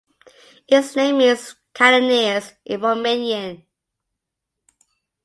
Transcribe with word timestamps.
Its 0.67 0.95
name 0.95 1.19
means 1.19 1.53
"cannoneers" 1.75 2.53
in 2.65 2.79
Romanian. 2.81 3.63